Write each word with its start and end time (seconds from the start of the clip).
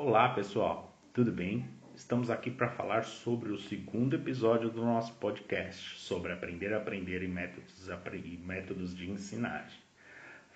Olá 0.00 0.28
pessoal, 0.28 0.96
tudo 1.12 1.32
bem? 1.32 1.68
Estamos 1.96 2.30
aqui 2.30 2.52
para 2.52 2.68
falar 2.68 3.02
sobre 3.02 3.50
o 3.50 3.58
segundo 3.58 4.14
episódio 4.14 4.70
do 4.70 4.80
nosso 4.80 5.12
podcast 5.14 5.98
sobre 5.98 6.32
aprender 6.32 6.72
a 6.72 6.76
aprender 6.76 7.20
e 7.24 7.26
métodos, 7.26 7.88
e 8.14 8.36
métodos 8.36 8.94
de 8.94 9.10
ensinagem. 9.10 9.76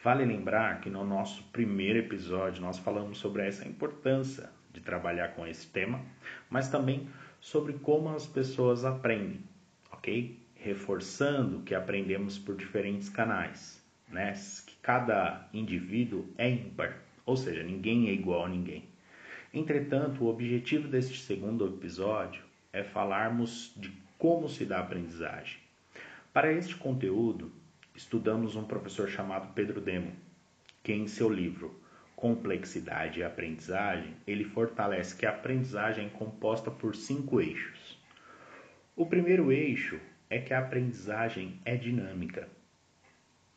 Vale 0.00 0.24
lembrar 0.24 0.80
que 0.80 0.88
no 0.88 1.04
nosso 1.04 1.42
primeiro 1.50 1.98
episódio 1.98 2.62
nós 2.62 2.78
falamos 2.78 3.18
sobre 3.18 3.44
essa 3.44 3.66
importância 3.66 4.48
de 4.72 4.80
trabalhar 4.80 5.34
com 5.34 5.44
esse 5.44 5.66
tema, 5.66 6.00
mas 6.48 6.68
também 6.68 7.08
sobre 7.40 7.72
como 7.72 8.10
as 8.10 8.24
pessoas 8.24 8.84
aprendem, 8.84 9.40
ok? 9.90 10.38
Reforçando 10.54 11.62
que 11.62 11.74
aprendemos 11.74 12.38
por 12.38 12.54
diferentes 12.54 13.08
canais, 13.08 13.84
né? 14.08 14.34
Que 14.64 14.76
cada 14.80 15.48
indivíduo 15.52 16.32
é 16.38 16.48
ímpar, 16.48 17.02
ou 17.26 17.36
seja, 17.36 17.64
ninguém 17.64 18.08
é 18.08 18.12
igual 18.12 18.44
a 18.44 18.48
ninguém. 18.48 18.91
Entretanto, 19.54 20.24
o 20.24 20.28
objetivo 20.28 20.88
deste 20.88 21.20
segundo 21.20 21.66
episódio 21.66 22.42
é 22.72 22.82
falarmos 22.82 23.72
de 23.76 23.92
como 24.16 24.48
se 24.48 24.64
dá 24.64 24.78
a 24.78 24.80
aprendizagem. 24.80 25.58
Para 26.32 26.50
este 26.50 26.74
conteúdo, 26.74 27.52
estudamos 27.94 28.56
um 28.56 28.64
professor 28.64 29.10
chamado 29.10 29.52
Pedro 29.52 29.78
Demo, 29.78 30.12
que 30.82 30.94
em 30.94 31.06
seu 31.06 31.28
livro 31.28 31.78
Complexidade 32.16 33.20
e 33.20 33.24
Aprendizagem, 33.24 34.16
ele 34.26 34.44
fortalece 34.44 35.14
que 35.14 35.26
a 35.26 35.30
aprendizagem 35.30 36.06
é 36.06 36.10
composta 36.10 36.70
por 36.70 36.96
cinco 36.96 37.38
eixos. 37.38 38.00
O 38.96 39.04
primeiro 39.04 39.52
eixo 39.52 40.00
é 40.30 40.38
que 40.38 40.54
a 40.54 40.60
aprendizagem 40.60 41.60
é 41.64 41.76
dinâmica. 41.76 42.48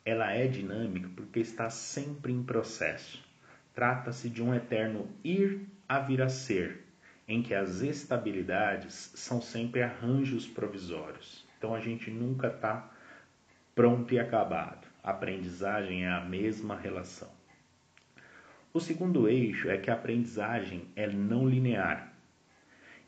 Ela 0.04 0.32
é 0.32 0.46
dinâmica 0.46 1.08
porque 1.16 1.40
está 1.40 1.70
sempre 1.70 2.32
em 2.32 2.42
processo. 2.42 3.24
Trata-se 3.72 4.28
de 4.28 4.42
um 4.42 4.54
eterno 4.54 5.08
ir 5.24 5.75
a 5.88 5.98
vir 6.00 6.22
a 6.22 6.28
ser, 6.28 6.84
em 7.28 7.42
que 7.42 7.54
as 7.54 7.80
estabilidades 7.80 9.12
são 9.14 9.40
sempre 9.40 9.82
arranjos 9.82 10.46
provisórios. 10.46 11.44
Então 11.58 11.74
a 11.74 11.80
gente 11.80 12.10
nunca 12.10 12.48
está 12.48 12.90
pronto 13.74 14.12
e 14.14 14.18
acabado. 14.18 14.86
A 15.02 15.10
aprendizagem 15.10 16.04
é 16.04 16.10
a 16.10 16.20
mesma 16.20 16.76
relação. 16.76 17.30
O 18.72 18.80
segundo 18.80 19.28
eixo 19.28 19.70
é 19.70 19.78
que 19.78 19.90
a 19.90 19.94
aprendizagem 19.94 20.88
é 20.94 21.06
não 21.06 21.48
linear. 21.48 22.12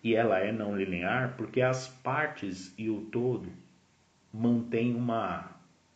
E 0.02 0.14
ela 0.14 0.38
é 0.38 0.52
não 0.52 0.76
linear 0.76 1.34
porque 1.36 1.60
as 1.60 1.88
partes 1.88 2.72
e 2.78 2.88
o 2.88 3.02
todo 3.06 3.52
mantêm 4.32 4.94
uma 4.94 5.50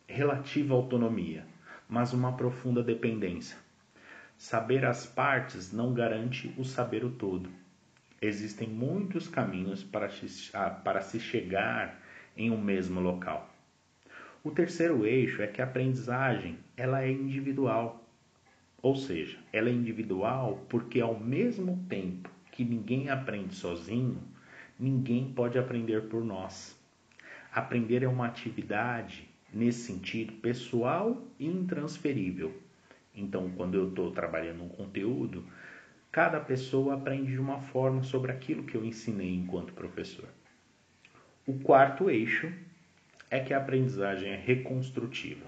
relativa 0.07 0.75
autonomia, 0.75 1.45
mas 1.87 2.13
uma 2.13 2.35
profunda 2.35 2.83
dependência. 2.83 3.57
Saber 4.43 4.83
as 4.83 5.05
partes 5.05 5.71
não 5.71 5.93
garante 5.93 6.53
o 6.57 6.65
saber 6.65 7.05
o 7.05 7.09
todo. 7.09 7.49
Existem 8.21 8.67
muitos 8.67 9.25
caminhos 9.25 9.85
para 9.85 10.09
se, 10.09 10.49
ah, 10.53 10.69
para 10.69 10.99
se 10.99 11.17
chegar 11.17 11.97
em 12.35 12.51
um 12.51 12.61
mesmo 12.61 12.99
local. 12.99 13.49
O 14.43 14.51
terceiro 14.51 15.05
eixo 15.05 15.41
é 15.41 15.47
que 15.47 15.61
a 15.61 15.63
aprendizagem 15.63 16.57
ela 16.75 17.01
é 17.01 17.09
individual. 17.09 18.05
Ou 18.81 18.97
seja, 18.97 19.39
ela 19.53 19.69
é 19.69 19.71
individual 19.71 20.65
porque 20.67 20.99
ao 20.99 21.17
mesmo 21.17 21.81
tempo 21.87 22.29
que 22.51 22.65
ninguém 22.65 23.09
aprende 23.09 23.55
sozinho, 23.55 24.21
ninguém 24.77 25.31
pode 25.31 25.57
aprender 25.57 26.09
por 26.09 26.21
nós. 26.21 26.77
Aprender 27.49 28.03
é 28.03 28.09
uma 28.09 28.25
atividade 28.25 29.25
nesse 29.53 29.85
sentido 29.85 30.33
pessoal 30.33 31.25
e 31.39 31.47
intransferível. 31.47 32.61
Então, 33.15 33.51
quando 33.51 33.75
eu 33.75 33.89
estou 33.89 34.11
trabalhando 34.11 34.63
um 34.63 34.69
conteúdo, 34.69 35.45
cada 36.11 36.39
pessoa 36.39 36.95
aprende 36.95 37.31
de 37.31 37.39
uma 37.39 37.59
forma 37.59 38.03
sobre 38.03 38.31
aquilo 38.31 38.63
que 38.63 38.75
eu 38.75 38.83
ensinei 38.83 39.33
enquanto 39.35 39.73
professor. 39.73 40.27
O 41.45 41.59
quarto 41.59 42.09
eixo 42.09 42.51
é 43.29 43.39
que 43.39 43.53
a 43.53 43.57
aprendizagem 43.57 44.31
é 44.31 44.35
reconstrutiva. 44.35 45.45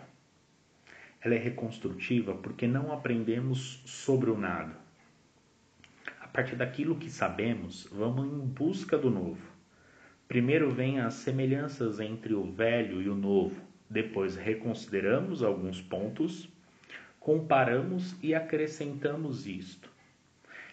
Ela 1.21 1.35
é 1.35 1.39
reconstrutiva 1.39 2.35
porque 2.35 2.67
não 2.67 2.91
aprendemos 2.91 3.81
sobre 3.85 4.29
o 4.29 4.37
nada. 4.37 4.75
A 6.19 6.27
partir 6.27 6.55
daquilo 6.55 6.97
que 6.97 7.09
sabemos, 7.09 7.87
vamos 7.91 8.25
em 8.25 8.45
busca 8.45 8.97
do 8.97 9.09
novo. 9.09 9.41
Primeiro 10.27 10.69
vem 10.69 10.99
as 10.99 11.13
semelhanças 11.13 11.99
entre 11.99 12.33
o 12.33 12.51
velho 12.51 13.01
e 13.01 13.07
o 13.07 13.15
novo, 13.15 13.61
depois 13.89 14.35
reconsideramos 14.35 15.43
alguns 15.43 15.81
pontos 15.81 16.49
comparamos 17.25 18.15
e 18.21 18.35
acrescentamos 18.35 19.47
isto. 19.47 19.89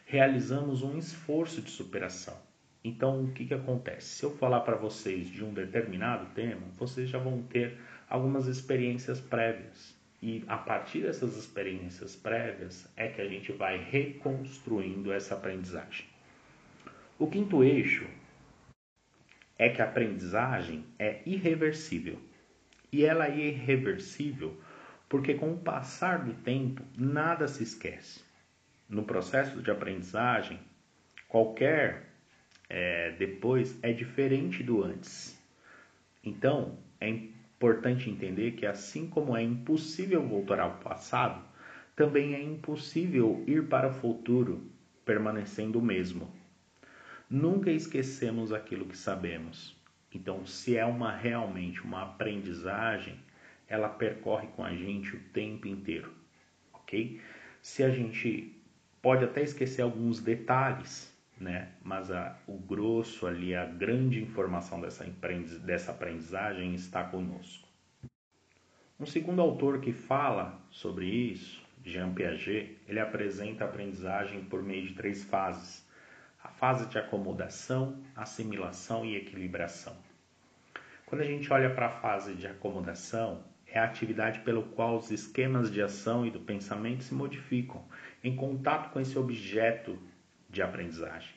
Realizamos 0.04 0.82
um 0.82 0.98
esforço 0.98 1.62
de 1.62 1.70
superação. 1.70 2.36
Então, 2.84 3.24
o 3.24 3.32
que, 3.32 3.46
que 3.46 3.54
acontece? 3.54 4.08
Se 4.08 4.24
eu 4.26 4.36
falar 4.36 4.60
para 4.60 4.76
vocês 4.76 5.28
de 5.28 5.42
um 5.42 5.54
determinado 5.54 6.26
tema, 6.34 6.60
vocês 6.76 7.08
já 7.08 7.16
vão 7.16 7.40
ter 7.40 7.78
algumas 8.06 8.48
experiências 8.48 9.18
prévias. 9.18 9.96
E 10.20 10.44
a 10.46 10.58
partir 10.58 11.00
dessas 11.00 11.38
experiências 11.38 12.14
prévias 12.14 12.86
é 12.98 13.08
que 13.08 13.22
a 13.22 13.26
gente 13.26 13.50
vai 13.52 13.82
reconstruindo 13.82 15.10
essa 15.10 15.34
aprendizagem. 15.34 16.04
O 17.18 17.28
quinto 17.28 17.64
eixo 17.64 18.06
é 19.58 19.70
que 19.70 19.80
a 19.80 19.86
aprendizagem 19.86 20.84
é 20.98 21.22
irreversível. 21.24 22.18
E 22.92 23.06
ela 23.06 23.26
é 23.26 23.38
irreversível 23.38 24.54
porque 25.12 25.34
com 25.34 25.52
o 25.52 25.58
passar 25.58 26.24
do 26.24 26.32
tempo 26.32 26.82
nada 26.96 27.46
se 27.46 27.62
esquece. 27.62 28.24
No 28.88 29.02
processo 29.02 29.60
de 29.60 29.70
aprendizagem, 29.70 30.58
qualquer 31.28 32.14
é, 32.66 33.10
depois 33.18 33.78
é 33.82 33.92
diferente 33.92 34.62
do 34.62 34.82
antes. 34.82 35.38
Então, 36.24 36.78
é 36.98 37.10
importante 37.10 38.08
entender 38.08 38.52
que 38.52 38.64
assim 38.64 39.06
como 39.06 39.36
é 39.36 39.42
impossível 39.42 40.26
voltar 40.26 40.60
ao 40.60 40.78
passado, 40.78 41.44
também 41.94 42.34
é 42.34 42.42
impossível 42.42 43.44
ir 43.46 43.68
para 43.68 43.90
o 43.90 43.92
futuro 43.92 44.66
permanecendo 45.04 45.78
o 45.78 45.84
mesmo. 45.84 46.32
Nunca 47.28 47.70
esquecemos 47.70 48.50
aquilo 48.50 48.86
que 48.86 48.96
sabemos. 48.96 49.76
Então, 50.10 50.46
se 50.46 50.74
é 50.74 50.86
uma 50.86 51.14
realmente 51.14 51.82
uma 51.82 52.00
aprendizagem, 52.00 53.20
ela 53.72 53.88
percorre 53.88 54.48
com 54.48 54.62
a 54.62 54.74
gente 54.74 55.16
o 55.16 55.20
tempo 55.32 55.66
inteiro, 55.66 56.12
ok? 56.74 57.18
Se 57.62 57.82
a 57.82 57.88
gente 57.88 58.54
pode 59.00 59.24
até 59.24 59.42
esquecer 59.42 59.80
alguns 59.80 60.20
detalhes, 60.20 61.10
né? 61.40 61.70
Mas 61.82 62.10
a, 62.10 62.38
o 62.46 62.58
grosso 62.58 63.26
ali, 63.26 63.54
a 63.54 63.64
grande 63.64 64.22
informação 64.22 64.78
dessa, 64.78 65.04
dessa 65.64 65.90
aprendizagem 65.90 66.74
está 66.74 67.02
conosco. 67.04 67.66
Um 69.00 69.06
segundo 69.06 69.40
autor 69.40 69.80
que 69.80 69.90
fala 69.90 70.60
sobre 70.70 71.06
isso, 71.06 71.64
Jean 71.82 72.12
Piaget, 72.12 72.76
ele 72.86 73.00
apresenta 73.00 73.64
a 73.64 73.68
aprendizagem 73.68 74.44
por 74.44 74.62
meio 74.62 74.86
de 74.86 74.92
três 74.92 75.24
fases: 75.24 75.88
a 76.44 76.48
fase 76.48 76.86
de 76.90 76.98
acomodação, 76.98 78.04
assimilação 78.14 79.02
e 79.06 79.16
equilibração. 79.16 79.96
Quando 81.06 81.22
a 81.22 81.26
gente 81.26 81.50
olha 81.50 81.74
para 81.74 81.86
a 81.86 82.00
fase 82.00 82.34
de 82.34 82.46
acomodação, 82.46 83.42
é 83.72 83.78
a 83.78 83.84
atividade 83.84 84.40
pelo 84.40 84.64
qual 84.64 84.98
os 84.98 85.10
esquemas 85.10 85.72
de 85.72 85.80
ação 85.80 86.26
e 86.26 86.30
do 86.30 86.40
pensamento 86.40 87.02
se 87.02 87.14
modificam 87.14 87.82
em 88.22 88.36
contato 88.36 88.92
com 88.92 89.00
esse 89.00 89.18
objeto 89.18 89.98
de 90.48 90.60
aprendizagem. 90.60 91.34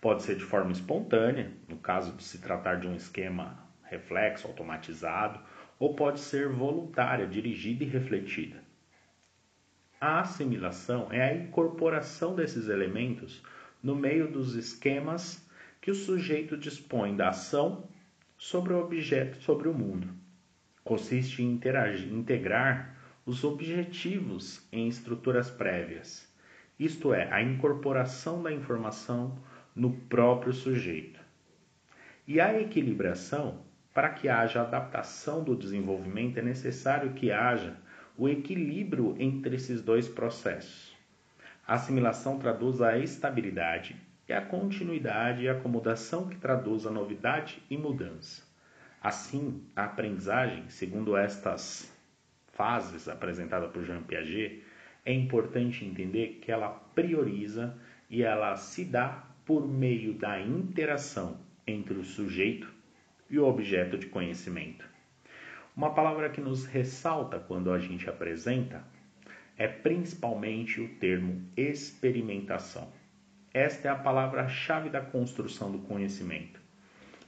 Pode 0.00 0.22
ser 0.22 0.36
de 0.36 0.44
forma 0.44 0.72
espontânea, 0.72 1.52
no 1.68 1.76
caso 1.76 2.12
de 2.12 2.22
se 2.22 2.38
tratar 2.38 2.76
de 2.76 2.88
um 2.88 2.94
esquema 2.94 3.58
reflexo 3.82 4.46
automatizado, 4.46 5.38
ou 5.78 5.94
pode 5.94 6.20
ser 6.20 6.48
voluntária, 6.48 7.26
dirigida 7.26 7.84
e 7.84 7.86
refletida. 7.86 8.62
A 10.00 10.20
assimilação 10.20 11.08
é 11.12 11.22
a 11.22 11.34
incorporação 11.34 12.34
desses 12.34 12.68
elementos 12.68 13.42
no 13.82 13.94
meio 13.94 14.32
dos 14.32 14.54
esquemas 14.54 15.46
que 15.78 15.90
o 15.90 15.94
sujeito 15.94 16.56
dispõe 16.56 17.14
da 17.14 17.28
ação 17.28 17.86
sobre 18.38 18.72
o 18.72 18.80
objeto, 18.80 19.42
sobre 19.42 19.68
o 19.68 19.74
mundo 19.74 20.19
consiste 20.84 21.42
em 21.42 21.52
interagir, 21.52 22.12
integrar 22.12 22.96
os 23.24 23.44
objetivos 23.44 24.66
em 24.72 24.88
estruturas 24.88 25.50
prévias, 25.50 26.28
isto 26.78 27.12
é, 27.12 27.30
a 27.30 27.42
incorporação 27.42 28.42
da 28.42 28.50
informação 28.50 29.38
no 29.74 29.92
próprio 29.92 30.52
sujeito. 30.52 31.20
E 32.26 32.40
a 32.40 32.58
equilibração, 32.58 33.60
para 33.92 34.08
que 34.10 34.28
haja 34.28 34.62
adaptação 34.62 35.44
do 35.44 35.54
desenvolvimento, 35.54 36.38
é 36.38 36.42
necessário 36.42 37.12
que 37.12 37.30
haja 37.30 37.76
o 38.16 38.28
equilíbrio 38.28 39.14
entre 39.18 39.56
esses 39.56 39.82
dois 39.82 40.08
processos. 40.08 40.96
A 41.66 41.74
assimilação 41.74 42.38
traduz 42.38 42.80
a 42.80 42.98
estabilidade 42.98 43.96
e 44.28 44.32
a 44.32 44.40
continuidade 44.40 45.42
e 45.42 45.48
acomodação 45.48 46.28
que 46.28 46.36
traduz 46.36 46.86
a 46.86 46.90
novidade 46.90 47.62
e 47.68 47.76
mudança. 47.76 48.49
Assim, 49.02 49.62
a 49.74 49.84
aprendizagem, 49.84 50.68
segundo 50.68 51.16
estas 51.16 51.90
fases 52.52 53.08
apresentadas 53.08 53.70
por 53.70 53.82
Jean 53.84 54.02
Piaget, 54.02 54.62
é 55.06 55.12
importante 55.12 55.84
entender 55.84 56.40
que 56.42 56.52
ela 56.52 56.68
prioriza 56.94 57.74
e 58.10 58.22
ela 58.22 58.56
se 58.56 58.84
dá 58.84 59.24
por 59.46 59.66
meio 59.66 60.12
da 60.12 60.38
interação 60.38 61.38
entre 61.66 61.94
o 61.94 62.04
sujeito 62.04 62.70
e 63.30 63.38
o 63.38 63.46
objeto 63.46 63.96
de 63.96 64.06
conhecimento. 64.06 64.86
Uma 65.74 65.94
palavra 65.94 66.28
que 66.28 66.40
nos 66.40 66.66
ressalta 66.66 67.38
quando 67.38 67.72
a 67.72 67.78
gente 67.78 68.10
apresenta 68.10 68.84
é 69.56 69.66
principalmente 69.66 70.80
o 70.80 70.88
termo 70.96 71.42
experimentação. 71.56 72.92
Esta 73.54 73.88
é 73.88 73.90
a 73.90 73.96
palavra-chave 73.96 74.90
da 74.90 75.00
construção 75.00 75.72
do 75.72 75.78
conhecimento. 75.78 76.59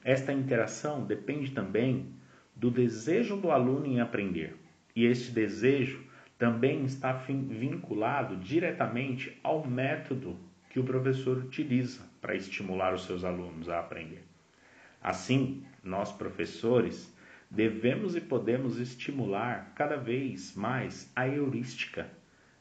Esta 0.04 0.32
interação 0.32 1.04
depende 1.04 1.52
também 1.52 2.12
do 2.54 2.70
desejo 2.70 3.36
do 3.36 3.50
aluno 3.50 3.86
em 3.86 4.00
aprender, 4.00 4.56
e 4.94 5.04
este 5.04 5.30
desejo 5.30 6.04
também 6.38 6.84
está 6.84 7.12
vinculado 7.12 8.36
diretamente 8.36 9.38
ao 9.42 9.66
método 9.66 10.36
que 10.70 10.80
o 10.80 10.84
professor 10.84 11.38
utiliza 11.38 12.02
para 12.20 12.34
estimular 12.34 12.92
os 12.94 13.04
seus 13.04 13.24
alunos 13.24 13.68
a 13.68 13.78
aprender. 13.78 14.24
Assim, 15.00 15.64
nós 15.84 16.10
professores 16.10 17.14
devemos 17.50 18.16
e 18.16 18.20
podemos 18.20 18.78
estimular 18.78 19.72
cada 19.74 19.96
vez 19.96 20.54
mais 20.54 21.10
a 21.14 21.28
heurística, 21.28 22.08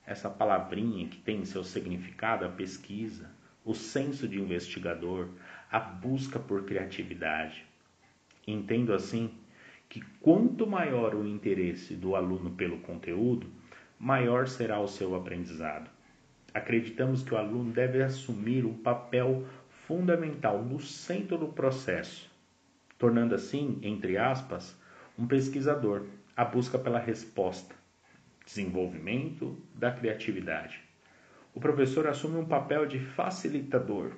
essa 0.05 0.29
palavrinha 0.29 1.07
que 1.07 1.17
tem 1.17 1.45
seu 1.45 1.63
significado 1.63 2.43
a 2.43 2.49
pesquisa, 2.49 3.31
o 3.63 3.73
senso 3.73 4.27
de 4.27 4.39
investigador, 4.39 5.29
a 5.71 5.79
busca 5.79 6.38
por 6.38 6.65
criatividade. 6.65 7.65
Entendo 8.45 8.94
assim 8.94 9.31
que 9.88 10.01
quanto 10.19 10.68
maior 10.68 11.15
o 11.15 11.25
interesse 11.25 11.95
do 11.95 12.15
aluno 12.15 12.51
pelo 12.51 12.79
conteúdo, 12.79 13.47
maior 13.97 14.47
será 14.47 14.79
o 14.79 14.88
seu 14.88 15.15
aprendizado. 15.15 15.89
Acreditamos 16.53 17.23
que 17.23 17.33
o 17.33 17.38
aluno 17.38 17.71
deve 17.71 18.03
assumir 18.03 18.65
um 18.65 18.73
papel 18.73 19.47
fundamental 19.88 20.62
no 20.62 20.79
centro 20.79 21.38
do 21.38 21.47
processo, 21.47 22.29
tornando 22.97 23.33
assim, 23.33 23.79
entre 23.81 24.17
aspas, 24.17 24.77
um 25.17 25.25
pesquisador, 25.25 26.06
a 26.35 26.44
busca 26.44 26.77
pela 26.77 27.00
resposta, 27.00 27.74
desenvolvimento 28.45 29.57
da 29.74 29.91
criatividade. 29.91 30.81
O 31.53 31.59
professor 31.59 32.07
assume 32.07 32.38
um 32.38 32.45
papel 32.45 32.85
de 32.85 33.00
facilitador, 33.00 34.13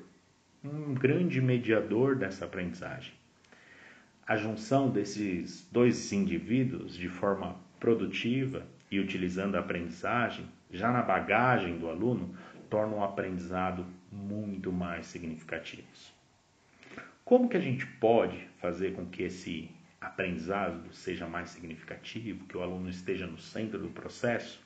um 0.63 0.93
grande 0.93 1.41
mediador 1.41 2.15
dessa 2.15 2.45
aprendizagem. 2.45 3.13
A 4.25 4.37
junção 4.37 4.89
desses 4.89 5.67
dois 5.69 6.13
indivíduos 6.13 6.95
de 6.95 7.09
forma 7.09 7.57
produtiva 7.79 8.65
e 8.89 8.99
utilizando 8.99 9.55
a 9.55 9.59
aprendizagem, 9.59 10.45
já 10.71 10.91
na 10.91 11.01
bagagem 11.01 11.77
do 11.77 11.89
aluno, 11.89 12.33
torna 12.69 12.95
o 12.95 13.03
aprendizado 13.03 13.85
muito 14.11 14.71
mais 14.71 15.05
significativo. 15.07 15.87
Como 17.25 17.49
que 17.49 17.57
a 17.57 17.61
gente 17.61 17.85
pode 17.85 18.47
fazer 18.59 18.93
com 18.93 19.05
que 19.05 19.23
esse 19.23 19.69
aprendizado 19.99 20.93
seja 20.93 21.27
mais 21.27 21.49
significativo, 21.49 22.45
que 22.45 22.55
o 22.55 22.61
aluno 22.61 22.89
esteja 22.89 23.27
no 23.27 23.37
centro 23.37 23.79
do 23.79 23.89
processo? 23.89 24.61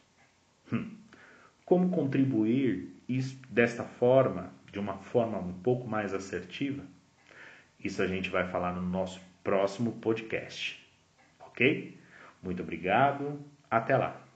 Hum. 0.72 0.92
Como 1.66 1.90
contribuir 1.90 2.96
isso, 3.10 3.40
desta 3.50 3.84
forma, 3.84 4.52
de 4.72 4.80
uma 4.80 4.98
forma 4.98 5.38
um 5.38 5.54
pouco 5.54 5.88
mais 5.88 6.14
assertiva? 6.14 6.84
Isso 7.84 8.02
a 8.02 8.08
gente 8.08 8.30
vai 8.30 8.48
falar 8.48 8.74
no 8.74 8.81
nosso 8.81 9.22
próximo 9.44 9.94
podcast. 9.94 10.84
Ok? 11.40 12.00
Muito 12.42 12.62
obrigado. 12.62 13.40
Até 13.69 13.96
lá! 13.96 14.27